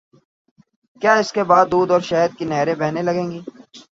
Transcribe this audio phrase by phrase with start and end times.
[1.01, 3.39] کیا اس کے بعد دودھ اور شہد کی نہریں بہنے لگیں گی؟